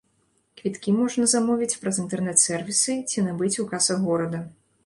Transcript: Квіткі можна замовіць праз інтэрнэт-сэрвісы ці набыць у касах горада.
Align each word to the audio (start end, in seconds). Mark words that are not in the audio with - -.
Квіткі 0.61 0.93
можна 0.99 1.27
замовіць 1.33 1.77
праз 1.83 2.01
інтэрнэт-сэрвісы 2.05 2.99
ці 3.13 3.27
набыць 3.29 3.55
у 3.67 3.67
касах 3.75 4.05
горада. 4.09 4.43